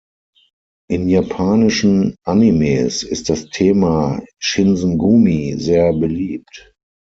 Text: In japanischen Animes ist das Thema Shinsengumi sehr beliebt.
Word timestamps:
In 0.89 1.07
japanischen 1.09 2.15
Animes 2.25 3.03
ist 3.03 3.29
das 3.29 3.49
Thema 3.51 4.19
Shinsengumi 4.41 5.57
sehr 5.59 5.93
beliebt. 5.93 6.73